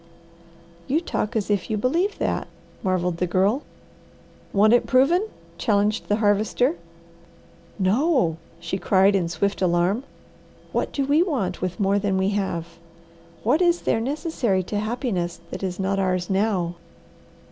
[0.87, 2.47] "You talk as if you believe that,"
[2.81, 3.61] marvelled the Girl.
[4.51, 5.27] "Want it proven?"
[5.59, 6.75] challenged the Harvester.
[7.77, 10.03] "No!" she cried in swift alarm.
[10.71, 12.79] "What do we want with more than we have?
[13.43, 16.77] What is there necessary to happiness that is not ours now?